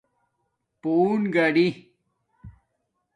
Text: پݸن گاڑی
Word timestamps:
پݸن 0.81 1.21
گاڑی 1.33 1.67